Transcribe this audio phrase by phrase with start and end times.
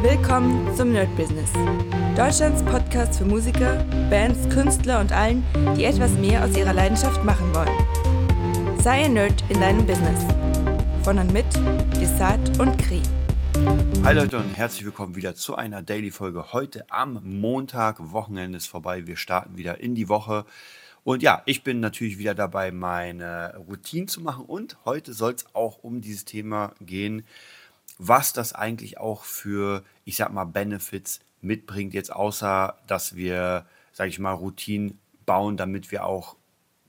[0.00, 1.50] Willkommen zum Nerd Business.
[2.16, 5.42] Deutschlands Podcast für Musiker, Bands, Künstler und allen,
[5.76, 8.78] die etwas mehr aus ihrer Leidenschaft machen wollen.
[8.80, 10.24] Sei ein Nerd in deinem Business.
[11.02, 11.46] Von und mit
[12.00, 13.02] Desart und Kri.
[14.04, 16.52] Hi Leute und herzlich willkommen wieder zu einer Daily-Folge.
[16.52, 19.08] Heute am Montag, Wochenende ist vorbei.
[19.08, 20.44] Wir starten wieder in die Woche.
[21.02, 24.44] Und ja, ich bin natürlich wieder dabei, meine Routine zu machen.
[24.44, 27.24] Und heute soll es auch um dieses Thema gehen,
[27.98, 34.10] was das eigentlich auch für, ich sag mal, Benefits mitbringt, jetzt außer, dass wir, sage
[34.10, 36.36] ich mal, Routinen bauen, damit wir auch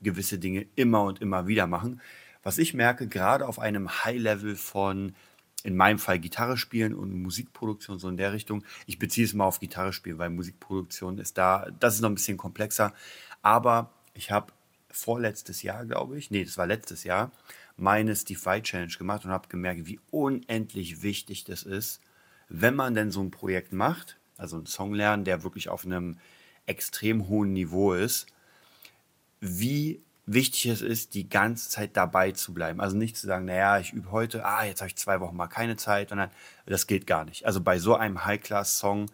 [0.02, 2.00] gewisse Dinge immer und immer wieder machen.
[2.42, 5.14] Was ich merke, gerade auf einem High-Level von,
[5.62, 8.64] in meinem Fall Gitarre spielen und Musikproduktion, so in der Richtung.
[8.86, 12.14] Ich beziehe es mal auf Gitarre spielen, weil Musikproduktion ist da, das ist noch ein
[12.14, 12.94] bisschen komplexer.
[13.42, 14.52] Aber ich habe
[14.90, 17.30] vorletztes Jahr, glaube ich, nee, das war letztes Jahr,
[17.80, 22.00] meine Vai Challenge gemacht und habe gemerkt, wie unendlich wichtig das ist,
[22.48, 26.18] wenn man denn so ein Projekt macht, also einen Song lernen, der wirklich auf einem
[26.66, 28.26] extrem hohen Niveau ist,
[29.40, 32.80] wie wichtig es ist, die ganze Zeit dabei zu bleiben.
[32.80, 35.48] Also nicht zu sagen, naja, ich übe heute, ah, jetzt habe ich zwei Wochen mal
[35.48, 36.30] keine Zeit, sondern
[36.66, 37.46] das geht gar nicht.
[37.46, 39.10] Also bei so einem High-Class-Song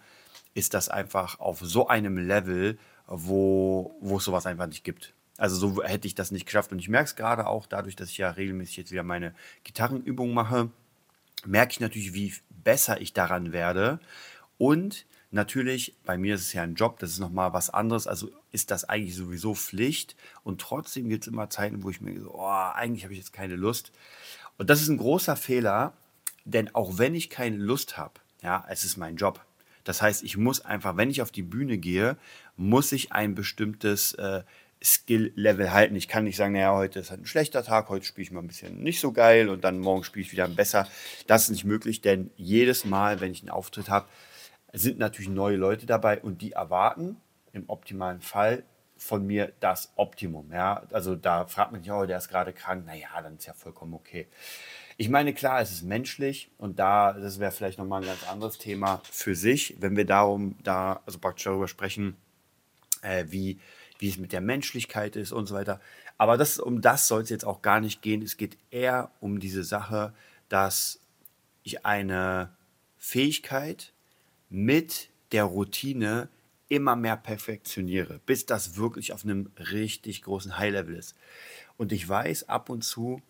[0.55, 5.15] ist das einfach auf so einem Level, wo, wo es sowas einfach nicht gibt.
[5.39, 6.73] Also so hätte ich das nicht geschafft.
[6.73, 9.35] Und ich merke es gerade auch dadurch, dass ich ja regelmäßig jetzt wieder meine
[9.65, 10.71] Gitarrenübungen mache,
[11.45, 12.35] merke ich natürlich, wie
[12.65, 14.01] besser ich daran werde.
[14.59, 18.07] Und natürlich, bei mir ist es ja ein Job, das ist nochmal was anderes.
[18.07, 20.17] Also ist das eigentlich sowieso Pflicht.
[20.43, 23.33] Und trotzdem gibt es immer Zeiten, wo ich mir so, oh, eigentlich habe ich jetzt
[23.33, 23.93] keine Lust.
[24.59, 25.93] Und das ist ein großer Fehler,
[26.45, 29.45] denn auch wenn ich keine Lust habe, ja, es ist mein Job.
[29.85, 32.17] Das heißt, ich muss einfach, wenn ich auf die Bühne gehe,
[32.57, 34.43] muss ich ein bestimmtes äh,
[34.87, 35.97] Skill-Level halten.
[35.97, 38.41] Ich kann nicht sagen, naja, heute ist halt ein schlechter Tag, heute spiele ich mal
[38.41, 40.89] ein bisschen nicht so geil und dann morgen spiele ich wieder besser.
[41.27, 44.09] Das ist nicht möglich, denn jedes Mal, wenn ich einen Auftritt habe,
[44.73, 47.17] sind natürlich neue Leute dabei und die erwarten
[47.53, 48.63] im optimalen Fall
[48.97, 50.53] von mir das Optimum.
[50.53, 50.85] Ja?
[50.93, 53.95] Also da fragt man sich, oh, der ist gerade krank, naja, dann ist ja vollkommen
[53.95, 54.29] okay.
[54.99, 58.57] Ich meine, klar, es ist menschlich und da, das wäre vielleicht nochmal ein ganz anderes
[58.57, 62.17] Thema für sich, wenn wir darum, da, also praktisch darüber sprechen,
[63.03, 63.59] äh, wie,
[63.99, 65.81] wie es mit der Menschlichkeit ist und so weiter.
[66.19, 68.23] Aber das, um das soll es jetzt auch gar nicht gehen.
[68.23, 70.13] Es geht eher um diese Sache,
[70.49, 71.01] dass
[71.63, 72.51] ich eine
[72.99, 73.93] Fähigkeit
[74.49, 76.29] mit der Routine
[76.69, 81.15] immer mehr perfektioniere, bis das wirklich auf einem richtig großen High-Level ist.
[81.77, 83.23] Und ich weiß, ab und zu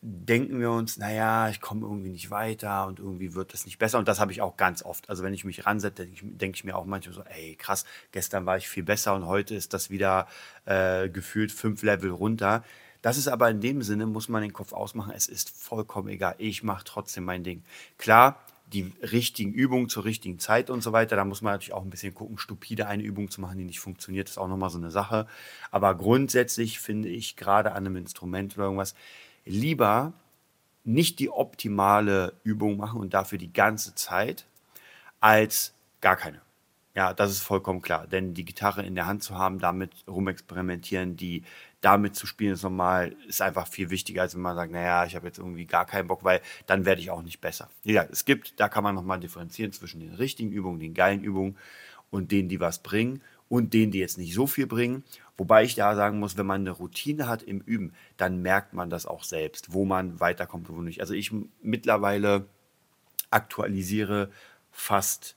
[0.00, 3.98] denken wir uns, naja, ich komme irgendwie nicht weiter und irgendwie wird das nicht besser.
[3.98, 5.08] Und das habe ich auch ganz oft.
[5.08, 8.56] Also wenn ich mich ransetze, denke ich mir auch manchmal so, ey, krass, gestern war
[8.56, 10.28] ich viel besser und heute ist das wieder
[10.66, 12.62] äh, gefühlt fünf Level runter.
[13.02, 16.34] Das ist aber in dem Sinne, muss man den Kopf ausmachen, es ist vollkommen egal.
[16.38, 17.62] Ich mache trotzdem mein Ding.
[17.96, 18.40] Klar,
[18.72, 21.16] die richtigen Übungen zur richtigen Zeit und so weiter.
[21.16, 23.80] Da muss man natürlich auch ein bisschen gucken, stupide eine Übung zu machen, die nicht
[23.80, 25.26] funktioniert, ist auch nochmal so eine Sache.
[25.70, 28.94] Aber grundsätzlich finde ich gerade an einem Instrument oder irgendwas,
[29.48, 30.12] lieber
[30.84, 34.46] nicht die optimale Übung machen und dafür die ganze Zeit,
[35.20, 36.40] als gar keine.
[36.94, 38.06] Ja, das ist vollkommen klar.
[38.06, 41.44] Denn die Gitarre in der Hand zu haben, damit rumexperimentieren, die
[41.80, 45.14] damit zu spielen, ist normal, ist einfach viel wichtiger, als wenn man sagt, naja, ich
[45.14, 47.68] habe jetzt irgendwie gar keinen Bock, weil dann werde ich auch nicht besser.
[47.84, 51.56] Ja, es gibt, da kann man nochmal differenzieren zwischen den richtigen Übungen, den geilen Übungen
[52.10, 55.04] und denen, die was bringen und denen, die jetzt nicht so viel bringen.
[55.38, 58.90] Wobei ich da sagen muss, wenn man eine Routine hat im Üben, dann merkt man
[58.90, 61.00] das auch selbst, wo man weiterkommt und wo nicht.
[61.00, 61.32] Also ich
[61.62, 62.46] mittlerweile
[63.30, 64.30] aktualisiere
[64.72, 65.36] fast,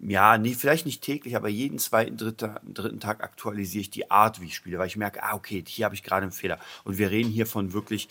[0.00, 4.40] ja, nie, vielleicht nicht täglich, aber jeden zweiten, dritten, dritten Tag aktualisiere ich die Art,
[4.40, 6.58] wie ich spiele, weil ich merke, ah, okay, hier habe ich gerade einen Fehler.
[6.84, 8.08] Und wir reden hier von wirklich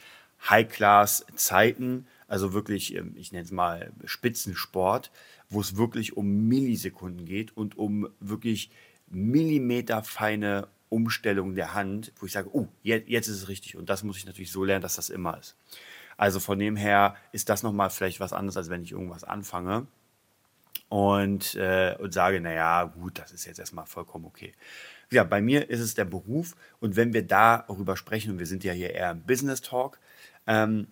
[0.47, 5.09] High-Class-Zeiten, also wirklich, ähm, ich nenne es mal Spitzensport,
[5.49, 8.69] wo es wirklich um Millisekunden geht und um wirklich
[9.07, 13.77] millimeterfeine Umstellung der Hand, wo ich sage, oh, jetzt, jetzt ist es richtig.
[13.77, 15.55] Und das muss ich natürlich so lernen, dass das immer ist.
[16.17, 19.87] Also von dem her ist das nochmal vielleicht was anderes, als wenn ich irgendwas anfange
[20.89, 24.53] und, äh, und sage, naja, gut, das ist jetzt erstmal vollkommen okay.
[25.11, 28.63] Ja, bei mir ist es der Beruf und wenn wir darüber sprechen, und wir sind
[28.63, 29.99] ja hier eher im Business Talk,
[30.45, 30.87] ähm,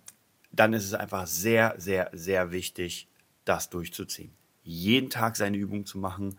[0.51, 3.07] dann ist es einfach sehr, sehr, sehr wichtig,
[3.43, 4.31] das durchzuziehen.
[4.63, 6.37] Jeden Tag seine Übung zu machen,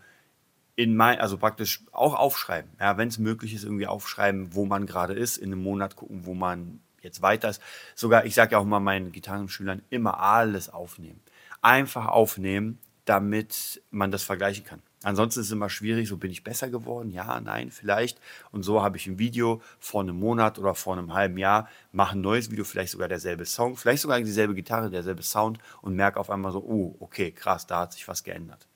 [0.79, 2.71] in mein, also praktisch auch aufschreiben.
[2.79, 6.25] Ja, wenn es möglich ist, irgendwie aufschreiben, wo man gerade ist, in einem Monat gucken,
[6.25, 7.61] wo man jetzt weiter ist.
[7.97, 11.21] Sogar, ich sage ja auch mal meinen Gitarrenschülern, immer alles aufnehmen.
[11.63, 14.81] Einfach aufnehmen, damit man das vergleichen kann.
[15.03, 18.21] Ansonsten ist es immer schwierig, so bin ich besser geworden, ja, nein, vielleicht.
[18.53, 22.17] Und so habe ich ein Video vor einem Monat oder vor einem halben Jahr, mache
[22.17, 26.21] ein neues Video, vielleicht sogar derselbe Song, vielleicht sogar dieselbe Gitarre, derselbe Sound und merke
[26.21, 28.68] auf einmal so, oh, okay, krass, da hat sich was geändert.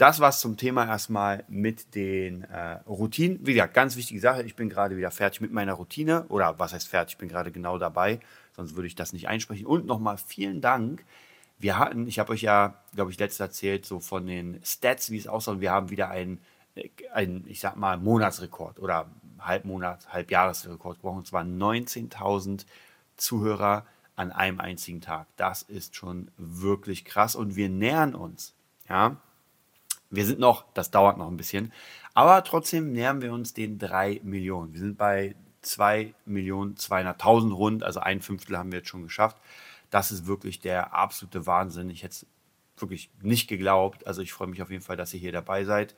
[0.00, 3.44] Das war's zum Thema erstmal mit den äh, Routinen.
[3.44, 4.42] Gesagt, ganz wichtige Sache.
[4.44, 6.24] Ich bin gerade wieder fertig mit meiner Routine.
[6.28, 7.14] Oder was heißt fertig?
[7.14, 8.20] Ich bin gerade genau dabei.
[8.56, 9.66] Sonst würde ich das nicht einsprechen.
[9.66, 11.04] Und nochmal vielen Dank
[11.60, 15.18] wir hatten, ich habe euch ja, glaube ich, letztes erzählt, so von den Stats, wie
[15.18, 15.60] es aussah.
[15.60, 16.40] Wir haben wieder einen,
[17.12, 21.18] einen, ich sag mal, Monatsrekord oder Halbmonat, Halbjahresrekord gebrochen.
[21.18, 22.64] Und zwar 19.000
[23.16, 23.86] Zuhörer
[24.16, 25.26] an einem einzigen Tag.
[25.36, 28.54] Das ist schon wirklich krass und wir nähern uns.
[28.88, 29.16] Ja,
[30.10, 31.72] wir sind noch, das dauert noch ein bisschen,
[32.14, 34.72] aber trotzdem nähern wir uns den 3 Millionen.
[34.72, 39.36] Wir sind bei 2 Millionen 200.000 rund, also ein Fünftel haben wir jetzt schon geschafft.
[39.90, 41.90] Das ist wirklich der absolute Wahnsinn.
[41.90, 42.26] Ich hätte es
[42.78, 44.06] wirklich nicht geglaubt.
[44.06, 45.94] Also ich freue mich auf jeden Fall, dass ihr hier dabei seid.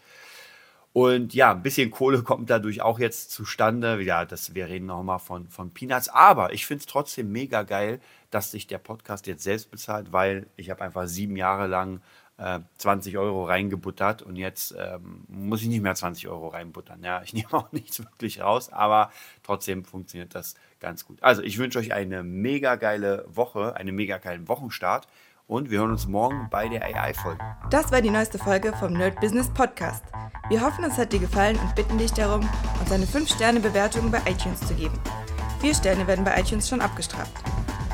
[0.92, 4.00] Und ja, ein bisschen Kohle kommt dadurch auch jetzt zustande.
[4.02, 6.08] Ja, das, wir reden nochmal von, von Peanuts.
[6.08, 8.00] Aber ich finde es trotzdem mega geil,
[8.30, 12.02] dass sich der Podcast jetzt selbst bezahlt, weil ich habe einfach sieben Jahre lang
[12.78, 17.02] 20 äh, Euro reingebuttert und jetzt ähm, muss ich nicht mehr 20 Euro reinbuttern.
[17.02, 19.10] Ja, ich nehme auch nichts wirklich raus, aber
[19.42, 21.22] trotzdem funktioniert das ganz gut.
[21.22, 25.06] Also ich wünsche euch eine mega geile Woche, einen mega geilen Wochenstart
[25.46, 27.40] und wir hören uns morgen bei der AI-Folge.
[27.70, 30.04] Das war die neueste Folge vom Nerd Business Podcast.
[30.48, 32.48] Wir hoffen, es hat dir gefallen und bitten dich darum,
[32.80, 34.98] uns eine 5-Sterne-Bewertung bei iTunes zu geben.
[35.60, 37.51] Vier Sterne werden bei iTunes schon abgestraft.